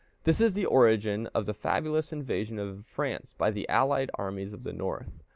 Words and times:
This 0.23 0.41
is 0.41 0.55
the 0.55 0.65
origin 0.65 1.27
of 1.35 1.45
the 1.45 1.53
fabulous 1.53 2.11
invasion 2.11 2.57
of 2.57 2.87
France 2.87 3.35
by 3.37 3.51
the 3.51 3.69
allied 3.69 4.09
armies 4.15 4.51
of 4.51 4.63
the 4.63 4.73
North. 4.73 5.21